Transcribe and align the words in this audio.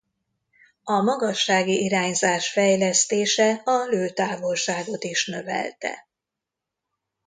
A 0.83 1.01
magassági 1.01 1.83
irányzás 1.83 2.51
fejlesztése 2.51 3.53
a 3.63 3.85
lőtávolságot 3.87 5.03
is 5.03 5.27
növelte. 5.27 6.07